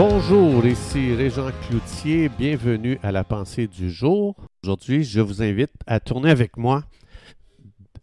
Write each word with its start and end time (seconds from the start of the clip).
Bonjour, 0.00 0.64
ici 0.64 1.12
Régent 1.12 1.50
Cloutier, 1.66 2.28
bienvenue 2.28 3.00
à 3.02 3.10
la 3.10 3.24
pensée 3.24 3.66
du 3.66 3.90
jour. 3.90 4.36
Aujourd'hui, 4.62 5.02
je 5.02 5.20
vous 5.20 5.42
invite 5.42 5.72
à 5.88 5.98
tourner 5.98 6.30
avec 6.30 6.56
moi 6.56 6.84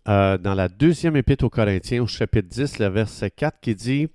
euh, 0.10 0.38
dans 0.38 0.56
la 0.56 0.68
deuxième 0.68 1.16
épître 1.16 1.46
aux 1.46 1.50
Corinthiens, 1.50 2.04
au 2.04 2.06
chapitre 2.06 2.50
10, 2.50 2.80
le 2.80 2.88
verset 2.88 3.32
4, 3.32 3.62
qui 3.62 3.76
dit 3.76 4.08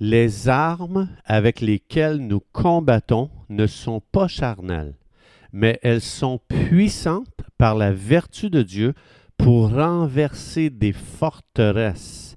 Les 0.00 0.48
armes 0.48 1.08
avec 1.24 1.60
lesquelles 1.60 2.16
nous 2.16 2.42
combattons 2.52 3.30
ne 3.50 3.68
sont 3.68 4.02
pas 4.10 4.26
charnelles, 4.26 4.94
mais 5.52 5.78
elles 5.84 6.00
sont 6.00 6.40
puissantes 6.48 7.28
par 7.56 7.76
la 7.76 7.92
vertu 7.92 8.50
de 8.50 8.62
Dieu 8.62 8.94
pour 9.38 9.70
renverser 9.72 10.70
des 10.70 10.92
forteresses 10.92 12.35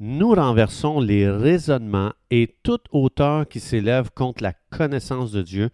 nous 0.00 0.32
renversons 0.32 1.00
les 1.00 1.28
raisonnements 1.28 2.12
et 2.30 2.54
toute 2.62 2.86
hauteur 2.92 3.48
qui 3.48 3.60
s'élève 3.60 4.10
contre 4.14 4.42
la 4.42 4.52
connaissance 4.70 5.32
de 5.32 5.42
Dieu 5.42 5.70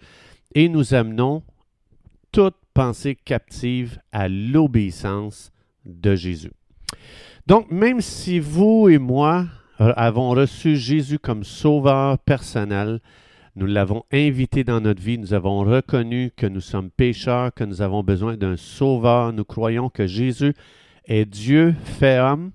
et 0.55 0.69
nous 0.69 0.95
amenons 0.95 1.43
toute 2.33 2.57
pensée 2.73 3.15
captive 3.15 3.99
à 4.13 4.29
l'obéissance 4.29 5.53
de 5.85 6.15
Jésus. 6.15 6.53
Donc, 7.47 7.71
même 7.71 8.01
si 8.01 8.39
vous 8.39 8.89
et 8.89 8.99
moi 8.99 9.47
avons 9.79 10.31
reçu 10.31 10.77
Jésus 10.77 11.19
comme 11.19 11.45
sauveur 11.45 12.19
personnel, 12.19 13.01
nous 13.57 13.67
l'avons 13.67 14.05
invité 14.11 14.65
dans 14.65 14.81
notre 14.81 15.03
vie, 15.03 15.19
nous 15.19 15.35
avons 15.35 15.61
reconnu 15.61 16.33
que 16.37 16.47
nous 16.47 16.61
sommes 16.61 16.91
pécheurs, 16.91 17.55
que 17.55 17.63
nous 17.63 17.83
avons 17.83 18.03
besoin 18.03 18.37
d'un 18.37 18.57
sauveur, 18.57 19.33
nous 19.33 19.45
croyons 19.45 19.91
que 19.91 20.07
Jésus 20.07 20.55
est 21.05 21.25
Dieu 21.25 21.75
fait 21.85 22.19
homme, 22.19 22.51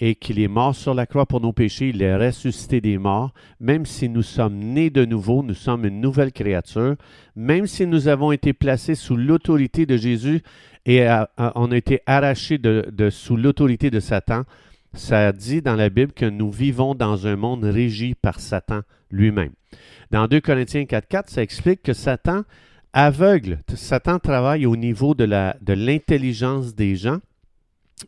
et 0.00 0.14
qu'il 0.14 0.38
est 0.38 0.48
mort 0.48 0.74
sur 0.74 0.94
la 0.94 1.06
croix 1.06 1.26
pour 1.26 1.40
nos 1.40 1.52
péchés, 1.52 1.88
il 1.88 2.02
est 2.02 2.16
ressuscité 2.16 2.80
des 2.80 2.98
morts, 2.98 3.32
même 3.58 3.84
si 3.84 4.08
nous 4.08 4.22
sommes 4.22 4.58
nés 4.58 4.90
de 4.90 5.04
nouveau, 5.04 5.42
nous 5.42 5.54
sommes 5.54 5.84
une 5.84 6.00
nouvelle 6.00 6.32
créature, 6.32 6.94
même 7.34 7.66
si 7.66 7.86
nous 7.86 8.06
avons 8.08 8.30
été 8.30 8.52
placés 8.52 8.94
sous 8.94 9.16
l'autorité 9.16 9.86
de 9.86 9.96
Jésus 9.96 10.42
et 10.86 11.06
on 11.36 11.70
a 11.70 11.76
été 11.76 12.00
arrachés 12.06 12.58
de, 12.58 13.10
sous 13.10 13.36
l'autorité 13.36 13.90
de 13.90 14.00
Satan, 14.00 14.44
ça 14.94 15.32
dit 15.32 15.60
dans 15.60 15.76
la 15.76 15.90
Bible 15.90 16.12
que 16.12 16.24
nous 16.24 16.50
vivons 16.50 16.94
dans 16.94 17.26
un 17.26 17.36
monde 17.36 17.64
régi 17.64 18.14
par 18.14 18.40
Satan 18.40 18.80
lui-même. 19.10 19.52
Dans 20.10 20.26
2 20.26 20.40
Corinthiens 20.40 20.84
4.4, 20.84 21.24
ça 21.26 21.42
explique 21.42 21.82
que 21.82 21.92
Satan 21.92 22.44
aveugle, 22.92 23.58
Satan 23.74 24.18
travaille 24.18 24.64
au 24.64 24.76
niveau 24.76 25.14
de 25.14 25.24
l'intelligence 25.74 26.72
de 26.72 26.76
des 26.76 26.96
gens. 26.96 27.18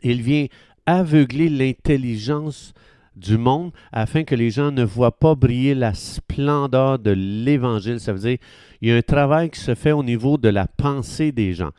Il 0.02 0.22
vient 0.22 0.46
aveugler 0.86 1.48
l'intelligence 1.48 2.72
du 3.16 3.36
monde 3.38 3.72
afin 3.92 4.24
que 4.24 4.34
les 4.34 4.50
gens 4.50 4.70
ne 4.70 4.84
voient 4.84 5.18
pas 5.18 5.34
briller 5.34 5.74
la 5.74 5.94
splendeur 5.94 6.98
de 6.98 7.10
l'Évangile. 7.10 8.00
Ça 8.00 8.12
veut 8.12 8.20
dire 8.20 8.38
il 8.80 8.88
y 8.88 8.92
a 8.92 8.96
un 8.96 9.02
travail 9.02 9.50
qui 9.50 9.60
se 9.60 9.74
fait 9.74 9.92
au 9.92 10.02
niveau 10.02 10.38
de 10.38 10.48
la 10.48 10.66
pensée 10.66 11.32
des 11.32 11.52
gens. 11.52 11.72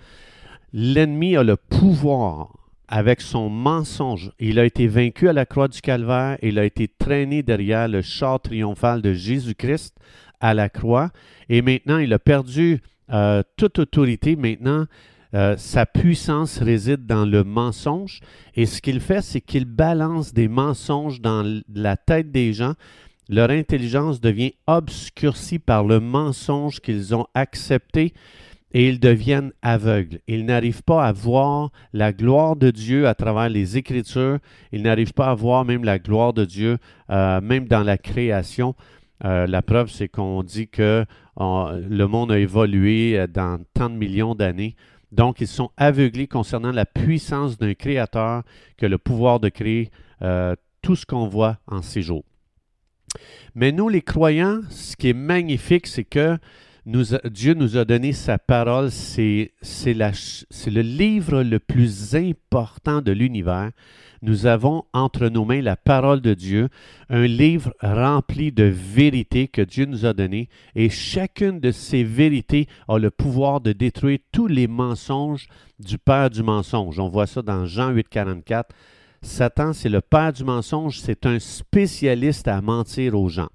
L'ennemi 0.74 1.36
a 1.36 1.44
le 1.44 1.58
pouvoir 1.58 2.54
avec 2.88 3.22
son 3.22 3.50
mensonge. 3.50 4.32
Il 4.40 4.60
a 4.60 4.66
été 4.66 4.88
vaincu 4.88 5.30
à 5.30 5.34
la 5.34 5.46
croix 5.46 5.68
du 5.68 5.82
Calvaire, 5.82 6.38
il 6.42 6.60
a 6.60 6.66
été 6.66 6.88
traîné 6.88 7.42
derrière 7.42 7.88
le 7.88 8.02
char 8.02 8.40
triomphal 8.40 9.02
de 9.02 9.14
Jésus-Christ 9.14 9.96
à 10.42 10.54
la 10.54 10.70
croix, 10.70 11.12
et 11.50 11.62
maintenant 11.62 11.98
il 11.98 12.12
a 12.14 12.20
perdu 12.20 12.82
euh, 13.12 13.44
toute 13.58 13.80
autorité. 13.80 14.36
Maintenant, 14.36 14.86
euh, 15.34 15.56
sa 15.58 15.86
puissance 15.86 16.58
réside 16.58 17.06
dans 17.06 17.26
le 17.26 17.44
mensonge. 17.44 18.20
Et 18.56 18.66
ce 18.66 18.82
qu'il 18.82 19.00
fait, 19.00 19.22
c'est 19.22 19.42
qu'il 19.42 19.66
balance 19.66 20.34
des 20.34 20.48
mensonges 20.48 21.22
dans 21.22 21.62
la 21.74 21.98
tête 21.98 22.32
des 22.32 22.54
gens. 22.54 22.74
Leur 23.30 23.50
intelligence 23.50 24.20
devient 24.20 24.54
obscurcie 24.68 25.60
par 25.60 25.86
le 25.86 26.02
mensonge 26.02 26.82
qu'ils 26.82 27.16
ont 27.16 27.28
accepté 27.34 28.14
et 28.74 28.90
ils 28.90 29.00
deviennent 29.00 29.54
aveugles. 29.62 30.20
Ils 30.28 30.46
n'arrivent 30.46 30.84
pas 30.84 31.06
à 31.06 31.14
voir 31.14 31.72
la 31.94 32.12
gloire 32.12 32.58
de 32.58 32.72
Dieu 32.72 33.08
à 33.08 33.16
travers 33.16 33.50
les 33.50 33.78
Écritures. 33.78 34.40
Ils 34.74 34.82
n'arrivent 34.82 35.14
pas 35.14 35.30
à 35.30 35.34
voir 35.34 35.64
même 35.64 35.86
la 35.86 36.00
gloire 36.00 36.34
de 36.34 36.44
Dieu, 36.44 36.78
euh, 37.10 37.40
même 37.40 37.68
dans 37.68 37.84
la 37.84 37.98
création. 37.98 38.76
Euh, 39.24 39.48
la 39.48 39.62
preuve, 39.62 39.90
c'est 39.90 40.10
qu'on 40.10 40.44
dit 40.44 40.68
que 40.68 41.06
le 41.38 42.06
monde 42.06 42.32
a 42.32 42.40
évolué 42.40 43.26
dans 43.34 43.64
tant 43.74 43.90
de 43.90 43.96
millions 43.96 44.36
d'années. 44.36 44.76
Donc, 45.12 45.42
ils 45.42 45.48
sont 45.48 45.72
aveuglés 45.78 46.28
concernant 46.28 46.72
la 46.72 46.86
puissance 46.86 47.58
d'un 47.58 47.74
créateur 47.74 48.44
que 48.78 48.86
le 48.86 48.98
pouvoir 48.98 49.40
de 49.40 49.50
créer 49.50 49.92
euh, 50.22 50.56
tout 50.82 50.96
ce 50.96 51.06
qu'on 51.06 51.28
voit 51.28 51.58
en 51.68 51.82
ces 51.82 52.02
jours. 52.02 52.24
Mais 53.56 53.72
nous, 53.72 53.90
les 53.90 54.02
croyants, 54.02 54.62
ce 54.70 54.96
qui 54.96 55.10
est 55.10 55.14
magnifique, 55.14 55.88
c'est 55.88 56.06
que 56.06 56.38
Dieu 56.86 57.54
nous 57.54 57.78
a 57.78 57.86
donné 57.86 58.14
sa 58.14 58.38
parole. 58.38 58.90
C'est 58.90 59.52
le 59.94 60.82
livre 60.82 61.44
le 61.44 61.60
plus 61.60 62.16
important 62.16 63.02
de 63.02 63.12
l'univers 63.12 63.72
nous 64.22 64.46
avons 64.46 64.84
entre 64.94 65.28
nos 65.28 65.46
mains 65.46 65.62
la 65.62 65.76
parole 65.76 66.22
de 66.22 66.34
Dieu, 66.34 66.70
un 67.10 67.26
livre 67.26 67.74
rempli 67.82 68.52
de 68.52 68.64
vérités 68.64 69.48
que 69.48 69.62
Dieu 69.62 69.86
nous 69.86 70.06
a 70.06 70.14
données, 70.14 70.50
et 70.76 70.90
chacune 70.90 71.60
de 71.60 71.72
ces 71.72 72.04
vérités 72.04 72.68
a 72.88 72.98
le 72.98 73.10
pouvoir 73.10 73.62
de 73.62 73.72
détruire 73.72 74.20
tous 74.32 74.48
les 74.48 74.68
mensonges 74.68 75.48
du 75.80 75.98
père 75.98 76.30
du 76.30 76.44
mensonge. 76.44 77.00
On 77.00 77.10
voit 77.10 77.28
ça 77.28 77.42
dans 77.42 77.66
Jean 77.66 77.90
8, 77.90 78.08
44. 78.10 78.76
Satan, 79.24 79.74
c'est 79.74 79.90
le 79.90 80.02
père 80.02 80.34
du 80.34 80.44
mensonge, 80.44 81.00
c'est 81.00 81.26
un 81.26 81.40
spécialiste 81.40 82.48
à 82.48 82.62
mentir 82.62 83.20
aux 83.20 83.30
gens. 83.30 83.50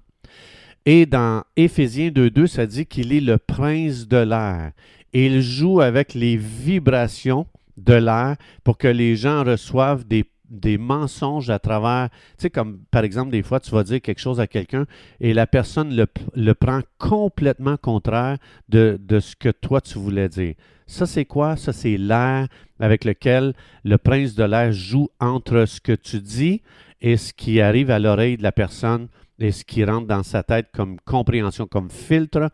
Et 0.85 1.05
dans 1.05 1.43
Éphésiens 1.57 2.09
2.2, 2.09 2.47
ça 2.47 2.65
dit 2.65 2.85
qu'il 2.85 3.11
est 3.11 3.19
le 3.19 3.37
prince 3.37 4.07
de 4.07 4.17
l'air. 4.17 4.71
Il 5.11 5.41
joue 5.41 5.81
avec 5.81 6.13
les 6.13 6.37
vibrations 6.37 7.45
de 7.75 7.93
l'air 7.93 8.37
pour 8.63 8.77
que 8.77 8.87
les 8.87 9.15
gens 9.15 9.43
reçoivent 9.43 10.05
des 10.05 10.25
des 10.49 10.77
mensonges 10.77 11.49
à 11.49 11.59
travers, 11.59 12.09
tu 12.09 12.43
sais, 12.43 12.49
comme 12.49 12.79
par 12.91 13.03
exemple, 13.03 13.31
des 13.31 13.43
fois, 13.43 13.59
tu 13.59 13.71
vas 13.71 13.83
dire 13.83 14.01
quelque 14.01 14.19
chose 14.19 14.39
à 14.39 14.47
quelqu'un 14.47 14.85
et 15.19 15.33
la 15.33 15.47
personne 15.47 15.95
le, 16.35 16.53
prend 16.53 16.81
complètement 16.97 17.77
contraire 17.77 18.37
de, 18.69 18.99
de, 19.01 19.19
ce 19.19 19.35
que 19.35 19.49
toi, 19.49 19.81
tu 19.81 19.97
voulais 19.97 20.29
dire. 20.29 20.55
Ça, 20.85 21.05
c'est 21.05 21.25
quoi? 21.25 21.57
Ça, 21.57 21.73
c'est 21.73 21.97
l'air 21.97 22.47
avec 22.79 23.03
lequel 23.03 23.53
le 23.83 23.97
prince 23.97 24.35
de 24.35 24.43
l'air 24.43 24.71
joue 24.71 25.09
entre 25.19 25.65
ce 25.65 25.81
que 25.81 25.93
tu 25.93 26.21
dis 26.21 26.61
et 27.01 27.17
ce 27.17 27.33
qui 27.33 27.59
arrive 27.61 27.91
à 27.91 27.99
l'oreille 27.99 28.37
de 28.37 28.43
la 28.43 28.51
personne 28.51 29.07
et 29.39 29.51
ce 29.51 29.63
qui 29.63 29.83
rentre 29.83 30.07
dans 30.07 30.23
sa 30.23 30.43
tête 30.43 30.67
comme 30.73 30.97
compréhension, 31.01 31.67
comme 31.67 31.89
filtre 31.89 32.49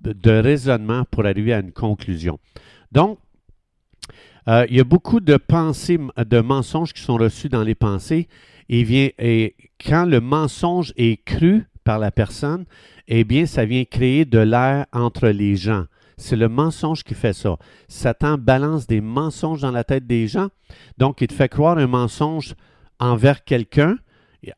de 0.00 0.30
raisonnement 0.30 1.04
pour 1.10 1.26
arriver 1.26 1.52
à 1.52 1.60
une 1.60 1.72
conclusion. 1.72 2.38
Donc, 2.92 3.18
euh, 4.48 4.66
il 4.68 4.76
y 4.76 4.80
a 4.80 4.84
beaucoup 4.84 5.20
de 5.20 5.36
pensées, 5.36 5.98
de 6.16 6.40
mensonges 6.40 6.92
qui 6.92 7.02
sont 7.02 7.16
reçus 7.16 7.48
dans 7.48 7.62
les 7.62 7.74
pensées. 7.74 8.28
Vient, 8.68 9.08
et 9.18 9.56
quand 9.84 10.04
le 10.04 10.20
mensonge 10.20 10.92
est 10.96 11.22
cru 11.24 11.66
par 11.82 11.98
la 11.98 12.12
personne, 12.12 12.66
eh 13.08 13.24
bien, 13.24 13.46
ça 13.46 13.64
vient 13.64 13.84
créer 13.84 14.24
de 14.24 14.38
l'air 14.38 14.86
entre 14.92 15.28
les 15.28 15.56
gens. 15.56 15.86
C'est 16.16 16.36
le 16.36 16.48
mensonge 16.48 17.02
qui 17.02 17.14
fait 17.14 17.32
ça. 17.32 17.56
Satan 17.88 18.38
balance 18.38 18.86
des 18.86 19.00
mensonges 19.00 19.62
dans 19.62 19.72
la 19.72 19.84
tête 19.84 20.06
des 20.06 20.28
gens. 20.28 20.48
Donc, 20.98 21.20
il 21.20 21.26
te 21.26 21.32
fait 21.32 21.48
croire 21.48 21.78
un 21.78 21.86
mensonge 21.86 22.54
envers 23.00 23.42
quelqu'un. 23.42 23.96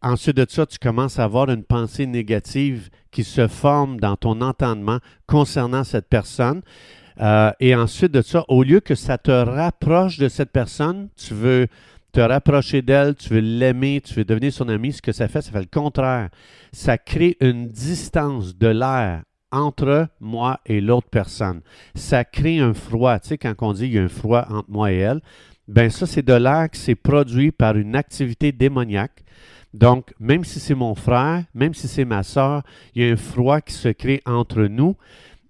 Ensuite 0.03 0.37
de 0.37 0.47
ça, 0.49 0.67
tu 0.67 0.79
commences 0.79 1.19
à 1.19 1.25
avoir 1.25 1.49
une 1.49 1.65
pensée 1.65 2.07
négative 2.07 2.91
qui 3.11 3.25
se 3.25 3.49
forme 3.49 3.99
dans 3.99 4.17
ton 4.17 4.41
entendement 4.41 4.99
concernant 5.27 5.85
cette 5.85 6.09
personne. 6.09 6.63
Euh, 7.21 7.51
et 7.61 7.75
ensuite 7.75 8.13
de 8.13 8.23
ça, 8.23 8.45
au 8.49 8.63
lieu 8.63 8.81
que 8.81 8.95
ça 8.95 9.19
te 9.19 9.31
rapproche 9.31 10.19
de 10.19 10.29
cette 10.29 10.51
personne, 10.51 11.09
tu 11.17 11.35
veux 11.35 11.69
te 12.13 12.21
rapprocher 12.21 12.83
d'elle, 12.83 13.15
tu 13.15 13.31
veux 13.31 13.41
l'aimer, 13.41 14.01
tu 14.03 14.15
veux 14.15 14.25
devenir 14.25 14.53
son 14.53 14.69
ami, 14.69 14.93
ce 14.93 15.03
que 15.03 15.13
ça 15.13 15.29
fait, 15.29 15.41
ça 15.41 15.51
fait 15.51 15.61
le 15.61 15.67
contraire. 15.67 16.29
Ça 16.73 16.99
crée 16.99 17.37
une 17.41 17.69
distance 17.69 18.57
de 18.57 18.69
l'air 18.69 19.23
entre 19.51 20.09
moi 20.21 20.61
et 20.67 20.81
l'autre 20.81 21.09
personne. 21.11 21.61
Ça 21.95 22.25
crée 22.25 22.59
un 22.59 22.75
froid. 22.75 23.19
Tu 23.19 23.29
sais, 23.29 23.39
quand 23.39 23.55
on 23.61 23.73
dit 23.73 23.85
qu'il 23.85 23.95
y 23.95 23.99
a 23.99 24.03
un 24.03 24.09
froid 24.09 24.47
entre 24.49 24.71
moi 24.71 24.93
et 24.93 24.97
elle, 24.97 25.21
ben 25.69 25.91
ça, 25.91 26.07
c'est 26.07 26.23
de 26.23 26.35
l'air 26.35 26.69
qui 26.71 26.81
s'est 26.81 26.95
produit 26.95 27.53
par 27.53 27.77
une 27.77 27.97
activité 27.97 28.53
démoniaque. 28.53 29.25
Donc, 29.73 30.13
même 30.21 30.45
si 30.45 30.61
c'est 30.61 30.75
mon 30.75 30.95
frère, 30.95 31.45
même 31.55 31.73
si 31.73 31.89
c'est 31.89 32.05
ma 32.05 32.23
soeur, 32.23 32.63
il 32.95 33.03
y 33.05 33.09
a 33.09 33.13
un 33.13 33.17
froid 33.17 33.61
qui 33.61 33.73
se 33.73 33.89
crée 33.89 34.21
entre 34.27 34.65
nous. 34.65 34.97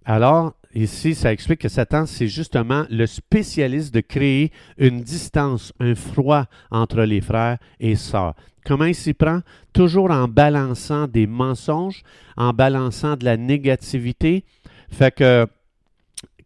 Alors, 0.05 0.55
ici, 0.75 1.15
ça 1.15 1.33
explique 1.33 1.61
que 1.61 1.69
Satan, 1.69 2.07
c'est 2.07 2.29
justement 2.29 2.85
le 2.91 3.07
spécialiste 3.07 3.95
de 3.95 4.01
créer 4.01 4.53
une 4.79 5.01
distance, 5.03 5.73
un 5.81 5.95
froid 5.95 6.47
entre 6.71 7.03
les 7.03 7.21
frères 7.21 7.59
et 7.81 7.97
sœurs. 7.97 8.35
Comment 8.65 8.85
il 8.85 8.95
s'y 8.95 9.15
prend? 9.15 9.41
Toujours 9.73 10.11
en 10.11 10.29
balançant 10.29 11.09
des 11.09 11.27
mensonges, 11.27 12.03
en 12.37 12.53
balançant 12.53 13.17
de 13.17 13.25
la 13.25 13.37
négativité. 13.37 14.45
Fait 14.89 15.15
que 15.15 15.47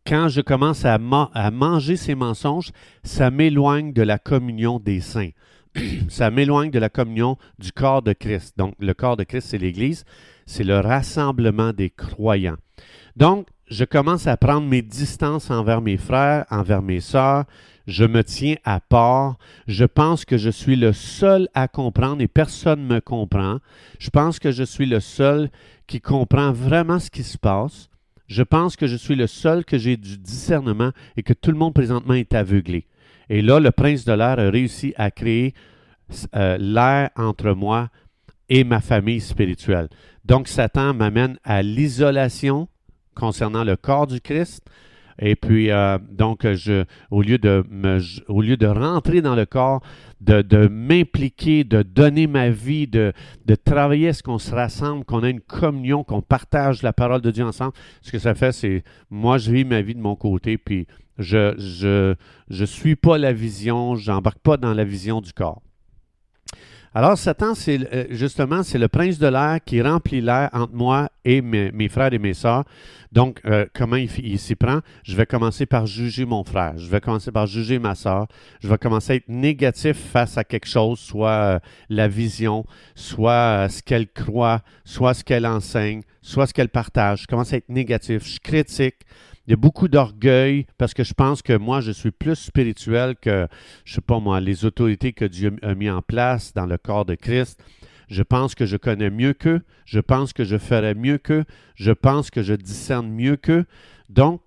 quand 0.07 0.29
je 0.29 0.41
commence 0.41 0.85
à, 0.85 0.99
à 1.35 1.51
manger 1.51 1.97
ces 1.97 2.15
mensonges, 2.15 2.71
ça 3.03 3.31
m'éloigne 3.31 3.93
de 3.93 4.03
la 4.03 4.19
communion 4.19 4.79
des 4.79 5.01
saints. 5.01 5.31
ça 6.09 6.31
m'éloigne 6.31 6.71
de 6.71 6.79
la 6.79 6.89
communion 6.89 7.37
du 7.59 7.73
corps 7.73 8.03
de 8.03 8.13
Christ. 8.13 8.57
Donc, 8.57 8.75
le 8.79 8.95
corps 8.95 9.17
de 9.17 9.25
Christ, 9.25 9.49
c'est 9.51 9.59
l'Église, 9.59 10.05
c'est 10.47 10.65
le 10.65 10.79
rassemblement 10.79 11.73
des 11.73 11.91
croyants. 11.91 12.57
Donc, 13.17 13.49
je 13.69 13.85
commence 13.85 14.27
à 14.27 14.37
prendre 14.37 14.67
mes 14.67 14.83
distances 14.83 15.51
envers 15.51 15.81
mes 15.81 15.97
frères, 15.97 16.45
envers 16.51 16.83
mes 16.83 17.01
sœurs. 17.01 17.45
Je 17.87 18.05
me 18.05 18.23
tiens 18.23 18.57
à 18.65 18.81
part. 18.81 19.39
Je 19.67 19.85
pense 19.85 20.25
que 20.25 20.37
je 20.37 20.51
suis 20.51 20.77
le 20.77 20.93
seul 20.93 21.49
à 21.55 21.67
comprendre 21.67 22.21
et 22.21 22.29
personne 22.29 22.87
ne 22.87 22.95
me 22.95 23.01
comprend. 23.01 23.59
Je 23.99 24.11
pense 24.11 24.39
que 24.39 24.53
je 24.53 24.65
suis 24.65 24.87
le 24.87 25.01
seul 25.01 25.51
qui 25.87 26.01
comprend 26.01 26.53
vraiment 26.53 26.99
ce 26.99 27.11
qui 27.11 27.23
se 27.23 27.39
passe. 27.39 27.89
Je 28.29 28.43
pense 28.43 28.77
que 28.77 28.87
je 28.87 28.97
suis 28.97 29.15
le 29.15 29.27
seul 29.27 29.65
que 29.65 29.79
j'ai 29.79 29.97
du 29.97 30.19
discernement 30.19 30.91
et 31.17 31.23
que 31.23 31.33
tout 31.33 31.51
le 31.51 31.59
monde 31.59 31.75
présentement 31.75 32.15
est 32.15 32.35
aveuglé. 32.35 32.87
Et 33.29 33.41
là, 33.41 33.61
le 33.61 33.71
prince 33.71 34.05
de 34.05 34.13
l'air 34.13 34.39
a 34.39 34.51
réussi 34.51 34.95
à 34.97 35.11
créer 35.11 35.55
euh, 36.35 36.57
l'air 36.59 37.11
entre 37.17 37.53
moi 37.53 37.89
et 38.49 38.63
ma 38.65 38.81
famille 38.81 39.21
spirituelle. 39.21 39.89
Donc, 40.25 40.49
Satan 40.49 40.93
m'amène 40.93 41.39
à 41.45 41.63
l'isolation 41.63 42.69
concernant 43.17 43.65
le 43.65 43.77
corps 43.77 44.07
du 44.07 44.21
Christ. 44.21 44.63
Et 45.19 45.35
puis, 45.35 45.71
euh, 45.71 45.99
donc, 46.11 46.47
je, 46.47 46.85
au, 47.11 47.23
lieu 47.23 47.39
de 47.39 48.67
rentrer 48.67 49.23
dans 49.23 49.35
le 49.35 49.47
corps, 49.47 49.83
de, 50.21 50.69
m'impliquer, 50.69 51.65
de 51.65 51.83
donner 51.83 52.27
ma 52.27 52.51
vie, 52.51 52.87
de, 52.87 53.13
travailler 53.65 54.09
à 54.09 54.13
ce 54.13 54.23
qu'on 54.23 54.39
se 54.39 54.55
rassemble, 54.55 55.05
qu'on 55.05 55.25
ait 55.25 55.31
une 55.31 55.41
communion, 55.41 56.05
qu'on 56.05 56.23
partage 56.23 56.83
la 56.83 56.93
parole 56.93 57.23
de 57.23 57.31
Dieu 57.31 57.45
ensemble, 57.45 57.73
ce 58.03 58.13
que 58.13 58.19
ça 58.19 58.35
fait, 58.35 58.53
c'est 58.53 58.85
moi, 59.11 59.39
je 59.39 59.51
vis 59.51 59.65
ma 59.65 59.81
vie 59.81 59.95
de 59.95 60.01
mon 60.01 60.17
côté, 60.17 60.59
puis 60.59 60.87
je 61.19 61.55
je, 61.57 62.15
je 62.51 62.65
suis 62.65 62.97
pas 62.97 63.17
la 63.17 63.33
vision, 63.33 63.97
j'embarque 63.97 64.39
pas 64.39 64.59
dans 64.59 64.75
la 64.75 64.85
vision 64.85 65.23
du 65.23 65.33
corps. 65.33 65.63
Alors, 66.97 67.19
Satan, 67.19 67.55
c'est 67.55 67.79
euh, 67.93 68.07
justement, 68.09 68.63
c'est 68.63 68.79
le 68.79 68.89
prince 68.89 69.19
de 69.19 69.27
l'air 69.27 69.59
qui 69.63 69.83
remplit 69.83 70.23
l'air 70.23 70.49
entre 70.55 70.73
moi 70.73 71.11
et 71.27 71.43
mes, 71.43 71.89
frères 71.91 72.11
et 72.15 72.19
mes 72.19 72.33
sœurs. 72.33 72.65
Donc, 73.13 73.39
euh, 73.45 73.67
comment 73.75 73.97
il, 73.97 74.39
s'y 74.39 74.55
prend? 74.55 74.81
Je 75.05 75.15
vais 75.15 75.27
commencer 75.27 75.67
par 75.67 75.85
juger 75.85 76.25
mon 76.25 76.43
frère. 76.43 76.73
Je 76.79 76.89
vais 76.89 77.03
commencer 77.03 77.31
par 77.31 77.47
juger 77.47 77.79
ma 77.79 77.95
sœur. 77.95 78.29
Je 78.63 78.69
vais 78.69 78.79
commencer 78.79 79.13
à 79.13 79.17
être 79.17 79.29
négatif 79.29 79.99
face 80.11 80.39
à 80.39 80.45
quelque 80.45 80.67
chose, 80.67 80.99
soit 80.99 81.29
euh, 81.29 81.59
la 81.91 82.09
vision, 82.09 82.65
soit 82.95 83.69
ce 83.69 83.83
qu'elle 83.83 84.09
croit, 84.09 84.63
soit 84.87 85.13
ce 85.13 85.23
qu'elle 85.23 85.47
enseigne, 85.47 86.01
soit 86.23 86.47
ce 86.47 86.55
qu'elle 86.55 86.71
partage. 86.71 87.25
Je 87.25 87.27
commence 87.27 87.53
à 87.53 87.59
être 87.59 87.69
négatif. 87.69 88.27
Je 88.27 88.41
critique. 88.41 89.05
Il 89.47 89.51
y 89.51 89.55
a 89.55 89.57
beaucoup 89.57 89.87
d'orgueil 89.87 90.67
parce 90.77 90.93
que 90.93 91.05
je 91.05 91.15
pense 91.15 91.41
que 91.41 91.57
moi, 91.57 91.81
je 91.81 91.93
suis 91.93 92.11
plus 92.11 92.35
spirituel 92.35 93.15
que, 93.15 93.47
je 93.85 93.95
sais 93.95 94.01
pas 94.01 94.19
moi, 94.19 94.41
les 94.41 94.65
autorités 94.65 95.13
que 95.13 95.25
Dieu 95.25 95.55
a 95.63 95.75
mis 95.75 95.89
en 95.89 96.03
place 96.03 96.53
dans 96.53 96.67
le 96.67 96.79
corps 96.79 97.05
de 97.05 97.15
Christ. 97.15 97.63
Je 98.09 98.23
pense 98.23 98.55
que 98.55 98.67
je 98.67 98.77
connais 98.77 99.11
mieux 99.11 99.35
qu'eux. 99.35 99.63
Je 99.85 100.01
pense 100.01 100.33
que 100.33 100.45
je 100.45 100.59
ferai 100.59 100.95
mieux 100.95 101.19
qu'eux. 101.19 101.45
Je 101.77 101.93
pense 101.93 102.31
que 102.31 102.43
je 102.43 102.55
discerne 102.55 103.09
mieux 103.09 103.37
qu'eux. 103.37 103.67
Donc, 104.09 104.41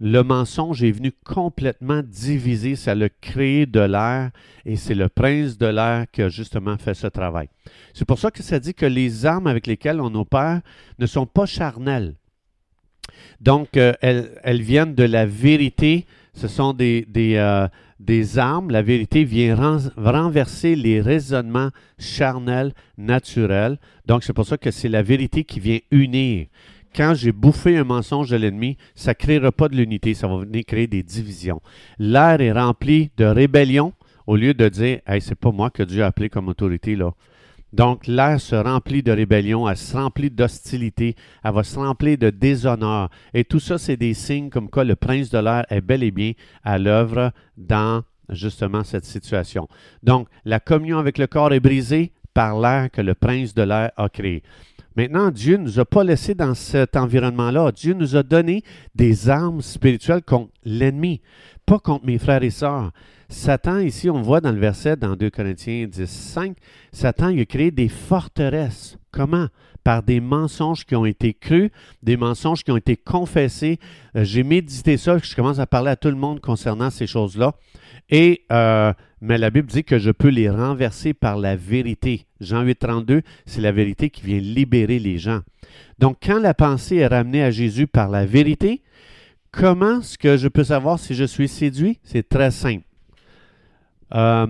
le 0.00 0.22
mensonge 0.22 0.82
est 0.82 0.92
venu 0.92 1.12
complètement 1.24 2.02
diviser, 2.02 2.74
ça 2.74 2.94
l'a 2.94 3.10
créé 3.10 3.66
de 3.66 3.80
l'air 3.80 4.30
et 4.64 4.76
c'est 4.76 4.94
le 4.94 5.10
prince 5.10 5.58
de 5.58 5.66
l'air 5.66 6.06
qui 6.10 6.22
a 6.22 6.30
justement 6.30 6.78
fait 6.78 6.94
ce 6.94 7.06
travail. 7.06 7.50
C'est 7.92 8.06
pour 8.06 8.18
ça 8.18 8.30
que 8.30 8.42
ça 8.42 8.58
dit 8.58 8.72
que 8.72 8.86
les 8.86 9.26
armes 9.26 9.46
avec 9.46 9.66
lesquelles 9.66 10.00
on 10.00 10.14
opère 10.14 10.62
ne 10.98 11.04
sont 11.04 11.26
pas 11.26 11.44
charnelles. 11.44 12.14
Donc, 13.40 13.76
euh, 13.76 13.92
elles, 14.00 14.62
viennent 14.62 14.94
de 14.94 15.04
la 15.04 15.26
vérité. 15.26 16.06
Ce 16.34 16.48
sont 16.48 16.72
des, 16.72 17.06
des, 17.08 17.36
euh, 17.36 17.68
armes. 18.36 18.70
La 18.70 18.82
vérité 18.82 19.24
vient 19.24 19.56
renverser 19.96 20.76
les 20.76 21.00
raisonnements 21.00 21.70
charnels, 21.98 22.72
naturels. 22.98 23.78
Donc, 24.06 24.24
c'est 24.24 24.32
pour 24.32 24.46
ça 24.46 24.58
que 24.58 24.70
c'est 24.70 24.88
la 24.88 25.02
vérité 25.02 25.44
qui 25.44 25.60
vient 25.60 25.78
unir. 25.90 26.46
Quand 26.94 27.14
j'ai 27.14 27.32
bouffé 27.32 27.76
un 27.76 27.84
mensonge 27.84 28.30
de 28.30 28.36
l'ennemi, 28.36 28.76
ça 28.94 29.12
ne 29.12 29.14
créera 29.14 29.52
pas 29.52 29.68
de 29.68 29.76
l'unité, 29.76 30.12
ça 30.12 30.26
va 30.26 30.38
venir 30.38 30.64
créer 30.66 30.88
des 30.88 31.04
divisions. 31.04 31.62
L'air 31.98 32.40
est 32.40 32.52
rempli 32.52 33.10
de 33.16 33.24
rébellion 33.24 33.92
au 34.26 34.36
lieu 34.36 34.54
de 34.54 34.68
dire 34.68 34.98
hey, 35.06 35.20
c'est 35.20 35.36
pas 35.36 35.52
moi 35.52 35.70
que 35.70 35.84
Dieu 35.84 36.02
a 36.02 36.06
appelé 36.06 36.28
comme 36.28 36.48
autorité, 36.48 36.96
là. 36.96 37.12
Donc, 37.72 38.06
l'air 38.06 38.40
se 38.40 38.56
remplit 38.56 39.02
de 39.02 39.12
rébellion, 39.12 39.68
elle 39.68 39.76
se 39.76 39.96
remplit 39.96 40.30
d'hostilité, 40.30 41.14
elle 41.44 41.52
va 41.52 41.62
se 41.62 41.78
remplir 41.78 42.18
de 42.18 42.30
déshonneur. 42.30 43.10
Et 43.32 43.44
tout 43.44 43.60
ça, 43.60 43.78
c'est 43.78 43.96
des 43.96 44.14
signes 44.14 44.50
comme 44.50 44.68
quoi 44.68 44.84
le 44.84 44.96
prince 44.96 45.30
de 45.30 45.38
l'air 45.38 45.64
est 45.70 45.80
bel 45.80 46.02
et 46.02 46.10
bien 46.10 46.32
à 46.64 46.78
l'œuvre 46.78 47.32
dans 47.56 48.02
justement 48.28 48.84
cette 48.84 49.04
situation. 49.04 49.68
Donc, 50.02 50.28
la 50.44 50.60
communion 50.60 50.98
avec 50.98 51.18
le 51.18 51.26
corps 51.26 51.52
est 51.52 51.60
brisée 51.60 52.12
par 52.34 52.60
l'air 52.60 52.90
que 52.90 53.00
le 53.00 53.14
prince 53.14 53.54
de 53.54 53.62
l'air 53.62 53.90
a 53.96 54.08
créé. 54.08 54.42
Maintenant, 54.96 55.30
Dieu 55.30 55.56
ne 55.56 55.64
nous 55.64 55.78
a 55.78 55.84
pas 55.84 56.04
laissés 56.04 56.34
dans 56.34 56.54
cet 56.54 56.96
environnement-là. 56.96 57.72
Dieu 57.72 57.94
nous 57.94 58.16
a 58.16 58.22
donné 58.22 58.62
des 58.94 59.28
armes 59.28 59.62
spirituelles 59.62 60.22
contre 60.22 60.50
l'ennemi, 60.64 61.20
pas 61.64 61.78
contre 61.78 62.04
mes 62.04 62.18
frères 62.18 62.42
et 62.42 62.50
sœurs. 62.50 62.90
Satan, 63.28 63.78
ici, 63.78 64.10
on 64.10 64.22
voit 64.22 64.40
dans 64.40 64.50
le 64.50 64.58
verset, 64.58 64.96
dans 64.96 65.14
2 65.14 65.30
Corinthiens 65.30 65.86
10, 65.86 66.04
5, 66.06 66.56
Satan 66.92 67.28
il 67.28 67.40
a 67.40 67.44
créé 67.44 67.70
des 67.70 67.88
forteresses. 67.88 68.98
Comment? 69.12 69.46
Par 69.84 70.02
des 70.02 70.20
mensonges 70.20 70.84
qui 70.84 70.94
ont 70.94 71.06
été 71.06 71.34
crus, 71.34 71.70
des 72.02 72.16
mensonges 72.16 72.62
qui 72.64 72.70
ont 72.70 72.76
été 72.76 72.96
confessés. 72.96 73.78
Euh, 74.16 74.24
j'ai 74.24 74.42
médité 74.42 74.96
ça, 74.96 75.18
je 75.18 75.34
commence 75.34 75.58
à 75.58 75.66
parler 75.66 75.90
à 75.90 75.96
tout 75.96 76.08
le 76.08 76.16
monde 76.16 76.40
concernant 76.40 76.90
ces 76.90 77.06
choses-là. 77.06 77.54
Et, 78.10 78.44
euh, 78.50 78.92
mais 79.20 79.38
la 79.38 79.50
Bible 79.50 79.68
dit 79.68 79.84
que 79.84 79.98
je 79.98 80.10
peux 80.10 80.28
les 80.28 80.50
renverser 80.50 81.14
par 81.14 81.38
la 81.38 81.56
vérité. 81.56 82.26
Jean 82.40 82.62
8, 82.62 82.78
32, 82.78 83.22
c'est 83.46 83.60
la 83.60 83.72
vérité 83.72 84.10
qui 84.10 84.22
vient 84.22 84.40
libérer 84.40 84.98
les 84.98 85.18
gens. 85.18 85.40
Donc, 85.98 86.18
quand 86.22 86.38
la 86.38 86.54
pensée 86.54 86.96
est 86.96 87.06
ramenée 87.06 87.42
à 87.42 87.50
Jésus 87.50 87.86
par 87.86 88.08
la 88.08 88.24
vérité, 88.26 88.82
comment 89.52 90.00
est-ce 90.00 90.18
que 90.18 90.36
je 90.36 90.48
peux 90.48 90.64
savoir 90.64 90.98
si 90.98 91.14
je 91.14 91.24
suis 91.24 91.48
séduit? 91.48 91.98
C'est 92.02 92.28
très 92.28 92.50
simple. 92.50 92.84
Euh, 94.14 94.46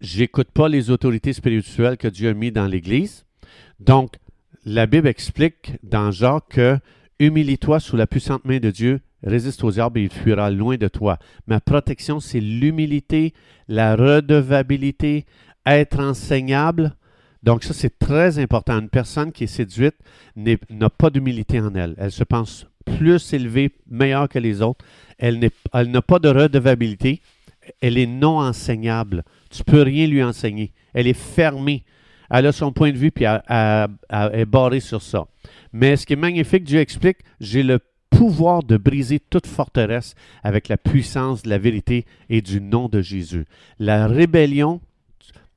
j'écoute 0.00 0.50
pas 0.52 0.68
les 0.68 0.90
autorités 0.90 1.32
spirituelles 1.32 1.96
que 1.96 2.08
Dieu 2.08 2.28
a 2.28 2.34
mis 2.34 2.52
dans 2.52 2.66
l'Église. 2.66 3.24
Donc, 3.80 4.16
la 4.64 4.86
Bible 4.86 5.08
explique 5.08 5.72
dans 5.82 6.10
Jacques 6.10 6.50
que 6.50 6.78
humilie-toi 7.18 7.80
sous 7.80 7.96
la 7.96 8.06
puissante 8.06 8.44
main 8.44 8.58
de 8.58 8.70
Dieu, 8.70 9.00
résiste 9.22 9.62
aux 9.64 9.78
arbres 9.78 9.98
et 9.98 10.04
il 10.04 10.10
fuira 10.10 10.50
loin 10.50 10.76
de 10.76 10.88
toi. 10.88 11.18
Ma 11.46 11.60
protection, 11.60 12.20
c'est 12.20 12.40
l'humilité, 12.40 13.34
la 13.68 13.96
redevabilité, 13.96 15.26
être 15.66 16.00
enseignable. 16.00 16.94
Donc, 17.42 17.64
ça, 17.64 17.74
c'est 17.74 17.98
très 17.98 18.38
important. 18.38 18.78
Une 18.78 18.88
personne 18.88 19.32
qui 19.32 19.44
est 19.44 19.48
séduite 19.48 19.96
n'a 20.36 20.90
pas 20.90 21.10
d'humilité 21.10 21.60
en 21.60 21.74
elle. 21.74 21.94
Elle 21.98 22.12
se 22.12 22.24
pense 22.24 22.66
plus 22.84 23.32
élevée, 23.32 23.72
meilleure 23.88 24.28
que 24.28 24.38
les 24.38 24.62
autres. 24.62 24.84
Elle 25.18 25.38
n'a 25.38 26.02
pas 26.02 26.18
de 26.18 26.28
redevabilité 26.28 27.20
elle 27.80 27.98
est 27.98 28.06
non 28.06 28.40
enseignable. 28.40 29.24
Tu 29.50 29.64
peux 29.64 29.82
rien 29.82 30.06
lui 30.06 30.22
enseigner. 30.22 30.72
Elle 30.94 31.06
est 31.06 31.18
fermée. 31.18 31.84
Elle 32.32 32.46
a 32.46 32.52
son 32.52 32.72
point 32.72 32.90
de 32.90 32.96
vue, 32.96 33.10
puis 33.10 33.24
elle, 33.24 33.88
est 34.08 34.46
barrée 34.46 34.80
sur 34.80 35.02
ça. 35.02 35.26
Mais 35.72 35.96
ce 35.96 36.06
qui 36.06 36.14
est 36.14 36.16
magnifique, 36.16 36.64
Dieu 36.64 36.80
explique, 36.80 37.18
j'ai 37.40 37.62
le 37.62 37.78
pouvoir 38.10 38.62
de 38.62 38.76
briser 38.76 39.20
toute 39.20 39.46
forteresse 39.46 40.14
avec 40.42 40.68
la 40.68 40.76
puissance 40.76 41.42
de 41.42 41.50
la 41.50 41.58
vérité 41.58 42.04
et 42.28 42.42
du 42.42 42.60
nom 42.60 42.88
de 42.88 43.00
Jésus. 43.00 43.44
La 43.78 44.06
rébellion, 44.06 44.80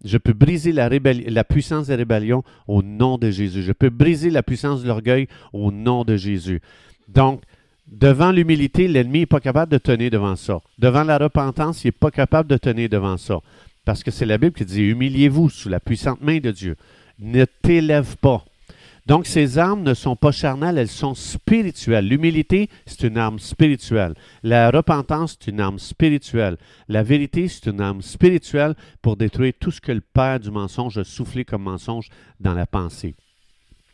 je 0.03 0.17
peux 0.17 0.33
briser 0.33 0.71
la, 0.71 0.89
la 0.89 1.43
puissance 1.43 1.87
de 1.87 1.93
la 1.93 1.97
rébellion 1.97 2.43
au 2.67 2.83
nom 2.83 3.17
de 3.17 3.31
Jésus. 3.31 3.63
Je 3.63 3.71
peux 3.71 3.89
briser 3.89 4.29
la 4.29 4.43
puissance 4.43 4.83
de 4.83 4.87
l'orgueil 4.87 5.27
au 5.53 5.71
nom 5.71 6.03
de 6.03 6.17
Jésus. 6.17 6.61
Donc, 7.07 7.41
Devant 7.87 8.31
l'humilité, 8.31 8.87
l'ennemi 8.87 9.19
n'est 9.19 9.25
pas 9.27 9.39
capable 9.39 9.71
de 9.71 9.77
tenir 9.77 10.09
devant 10.09 10.35
ça. 10.35 10.59
Devant 10.79 11.03
la 11.03 11.19
repentance, 11.19 11.83
il 11.83 11.87
n'est 11.87 11.91
pas 11.91 12.09
capable 12.09 12.49
de 12.49 12.57
tenir 12.57 12.89
devant 12.89 13.17
ça. 13.17 13.39
Parce 13.85 14.03
que 14.03 14.11
c'est 14.11 14.25
la 14.25 14.37
Bible 14.37 14.55
qui 14.55 14.65
dit 14.65 14.81
Humiliez-vous 14.81 15.49
sous 15.49 15.69
la 15.69 15.79
puissante 15.79 16.21
main 16.21 16.39
de 16.39 16.51
Dieu. 16.51 16.75
Ne 17.19 17.45
t'élève 17.45 18.17
pas. 18.17 18.43
Donc, 19.05 19.27
ces 19.27 19.59
armes 19.59 19.83
ne 19.83 19.93
sont 19.93 20.15
pas 20.15 20.31
charnelles, 20.31 20.79
elles 20.79 20.87
sont 20.87 21.13
spirituelles. 21.13 22.07
L'humilité, 22.07 22.71
c'est 22.87 23.03
une 23.07 23.19
arme 23.19 23.37
spirituelle. 23.37 24.15
La 24.41 24.71
repentance, 24.71 25.37
c'est 25.39 25.51
une 25.51 25.59
arme 25.59 25.77
spirituelle. 25.77 26.57
La 26.87 27.03
vérité, 27.03 27.47
c'est 27.47 27.67
une 27.67 27.81
arme 27.81 28.01
spirituelle 28.01 28.73
pour 29.03 29.15
détruire 29.15 29.53
tout 29.59 29.69
ce 29.69 29.79
que 29.79 29.91
le 29.91 30.01
père 30.01 30.39
du 30.39 30.49
mensonge 30.49 30.97
a 30.97 31.03
soufflé 31.03 31.45
comme 31.45 31.61
mensonge 31.61 32.09
dans 32.39 32.55
la 32.55 32.65
pensée. 32.65 33.13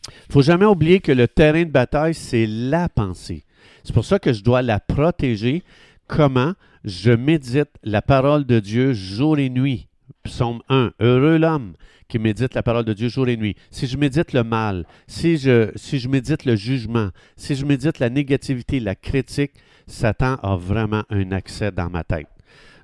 Il 0.08 0.32
faut 0.32 0.42
jamais 0.42 0.66
oublier 0.66 1.02
que 1.02 1.12
le 1.12 1.28
terrain 1.28 1.64
de 1.64 1.72
bataille, 1.72 2.14
c'est 2.14 2.48
la 2.48 2.88
pensée. 2.88 3.44
C'est 3.84 3.94
pour 3.94 4.06
ça 4.06 4.18
que 4.18 4.32
je 4.32 4.44
dois 4.44 4.62
la 4.62 4.80
protéger. 4.80 5.64
Comment? 6.12 6.56
Je 6.84 7.12
médite 7.12 7.70
la 7.84 8.02
parole 8.02 8.44
de 8.46 8.60
Dieu 8.60 8.92
jour 8.92 9.40
et 9.40 9.50
nuit. 9.50 9.88
Psaume 10.24 10.62
1. 10.68 10.92
Heureux 11.00 11.38
l'homme 11.38 11.72
qui 12.10 12.20
médite 12.20 12.54
la 12.54 12.64
parole 12.64 12.84
de 12.84 12.92
Dieu 12.92 13.08
jour 13.08 13.30
et 13.30 13.38
nuit. 13.38 13.56
Si 13.72 13.88
je 13.88 13.96
médite 13.96 14.34
le 14.34 14.44
mal, 14.44 14.86
si 15.08 15.38
je, 15.38 16.08
médite 16.10 16.44
le 16.44 16.58
jugement, 16.58 17.12
si 17.38 17.56
je 17.56 17.66
médite 17.66 18.00
la 18.00 18.10
négativité, 18.10 18.82
la 18.82 18.96
critique, 18.96 19.54
Satan 19.88 20.36
a 20.44 20.58
vraiment 20.58 21.04
un 21.10 21.32
accès 21.32 21.72
dans 21.72 21.90
ma 21.90 22.04
tête. 22.04 22.28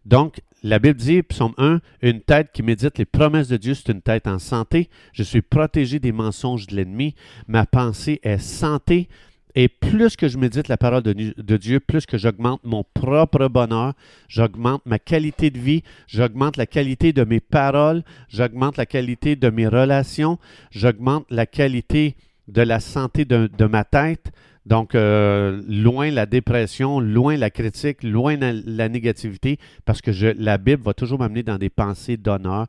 Donc, 0.05 0.39
la 0.63 0.79
Bible 0.79 0.97
dit, 0.97 1.21
psaume 1.21 1.53
1, 1.57 1.81
une 2.03 2.21
tête 2.21 2.51
qui 2.53 2.63
médite 2.63 2.97
les 2.97 3.05
promesses 3.05 3.49
de 3.49 3.57
Dieu, 3.57 3.73
c'est 3.73 3.91
une 3.91 4.01
tête 4.01 4.25
en 4.27 4.39
santé. 4.39 4.89
Je 5.11 5.23
suis 5.23 5.41
protégé 5.41 5.99
des 5.99 6.13
mensonges 6.13 6.65
de 6.67 6.77
l'ennemi. 6.77 7.13
Ma 7.49 7.65
pensée 7.65 8.21
est 8.23 8.37
santé. 8.37 9.09
Et 9.59 9.69
plus 9.69 10.15
que 10.15 10.27
je 10.27 10.37
médite 10.37 10.67
la 10.67 10.77
parole 10.77 11.01
de, 11.01 11.57
Dieu, 11.57 11.79
plus 11.79 12.05
que 12.05 12.15
j'augmente 12.15 12.61
mon 12.63 12.85
propre 12.93 13.47
bonheur, 13.47 13.93
j'augmente 14.27 14.83
ma 14.85 14.99
qualité 14.99 15.49
de 15.49 15.57
vie, 15.57 15.81
j'augmente 16.05 16.57
la 16.57 16.67
qualité 16.67 17.11
de 17.11 17.23
mes 17.23 17.39
paroles, 17.39 18.03
j'augmente 18.29 18.77
la 18.77 18.85
qualité 18.85 19.35
de 19.35 19.49
mes 19.49 19.67
relations, 19.67 20.37
j'augmente 20.69 21.25
la 21.31 21.47
qualité 21.47 22.15
de 22.47 22.61
la 22.61 22.79
santé 22.79 23.25
de, 23.25 23.65
ma 23.65 23.83
tête. 23.83 24.31
Donc, 24.67 24.93
euh, 24.93 25.59
loin 25.67 26.11
la 26.11 26.27
dépression, 26.27 26.99
loin 26.99 27.35
la 27.35 27.49
critique, 27.49 28.03
loin 28.03 28.37
la, 28.37 28.53
la 28.53 28.89
négativité, 28.89 29.57
parce 29.85 30.03
que 30.03 30.11
la 30.37 30.59
Bible 30.59 30.83
va 30.83 30.93
toujours 30.93 31.17
m'amener 31.17 31.41
dans 31.41 31.57
des 31.57 31.71
pensées 31.71 32.17
d'honneur. 32.17 32.67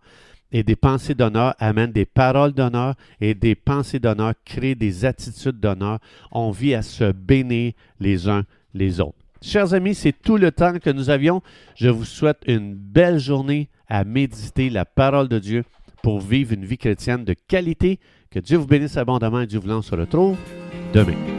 Et 0.51 0.63
des 0.63 0.77
pensées 0.77 1.15
d'honneur 1.15 1.55
amènent 1.59 1.93
des 1.93 2.07
paroles 2.07 2.53
d'honneur 2.53 2.95
et 3.21 3.35
des 3.35 3.55
pensées 3.55 3.99
d'honneur 3.99 4.33
créent 4.45 4.75
des 4.75 5.05
attitudes 5.05 5.61
d'honneur. 5.61 5.99
On 6.33 6.51
vit 6.51 6.75
à 6.75 6.83
se 6.83 7.13
bénir 7.13 7.73
les 8.01 8.29
uns 8.29 8.45
les 8.75 9.01
autres. 9.01 9.19
Chers 9.43 9.75
amis, 9.75 9.95
c'est 9.95 10.13
tout 10.13 10.37
le 10.37 10.51
temps 10.51 10.79
que 10.79 10.91
nous 10.91 11.11
avions. 11.11 11.43
Je 11.77 11.89
vous 11.89 12.05
souhaite 12.05 12.43
une 12.47 12.75
belle 12.75 13.19
journée 13.19 13.69
à 13.89 14.05
méditer 14.05 14.71
la 14.71 14.85
parole 14.85 15.29
de 15.29 15.39
Dieu 15.39 15.65
pour 16.03 16.21
vivre 16.21 16.53
une 16.55 16.65
vie 16.65 16.79
chrétienne 16.79 17.25
de 17.25 17.35
qualité. 17.35 18.01
Que 18.31 18.41
Dieu 18.41 18.59
vous 18.59 18.67
bénisse 18.67 18.97
abondamment 18.97 19.41
et 19.41 19.47
Dieu 19.47 19.61
vous 19.61 19.71
on 19.71 19.83
se 19.83 19.95
retrouve 19.95 20.37
demain. 20.93 21.38